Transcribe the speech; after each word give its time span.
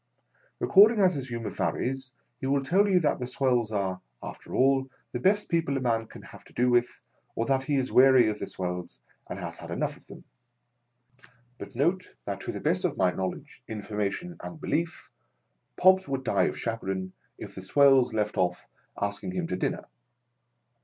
Accord 0.61 0.91
ing 0.93 0.99
as 0.99 1.13
his 1.13 1.27
humour 1.27 1.51
varies, 1.51 2.11
he 2.39 2.47
will 2.47 2.63
tell 2.63 2.89
you 2.89 2.99
that 3.01 3.19
the 3.19 3.27
swells 3.27 3.71
are, 3.71 4.01
after 4.23 4.51
all, 4.55 4.89
the 5.11 5.19
best 5.19 5.47
people 5.47 5.77
a 5.77 5.79
man 5.79 6.07
can 6.07 6.23
have 6.23 6.43
to 6.45 6.53
do 6.53 6.71
with, 6.71 7.03
or 7.35 7.45
that 7.45 7.65
he 7.65 7.75
is 7.75 7.91
weary 7.91 8.27
of 8.27 8.39
the 8.39 8.47
swells 8.47 8.99
and 9.29 9.37
has 9.37 9.59
had 9.59 9.69
enough 9.69 9.95
of 9.95 10.07
them. 10.07 10.23
But, 11.59 11.75
note, 11.75 12.15
that 12.25 12.41
to 12.41 12.51
the 12.51 12.59
best 12.61 12.83
of 12.83 12.97
my 12.97 13.11
knowledge, 13.11 13.61
information, 13.67 14.37
and 14.41 14.59
belief, 14.59 15.11
Pobbs 15.77 16.07
would 16.07 16.23
die 16.23 16.45
of 16.45 16.57
chagrin, 16.57 17.13
if 17.37 17.53
the 17.53 17.61
swells 17.61 18.11
left 18.11 18.37
off 18.37 18.67
asking 18.99 19.33
him 19.33 19.45
to 19.45 19.53
Charlei 19.53 19.59
Dickens.] 19.59 19.71
MOTHER 19.81 19.85
AND 19.85 19.85
STEP 19.85 19.85
MOTHER. 19.85 19.85
387 19.85 19.85
dinner. 19.85 19.87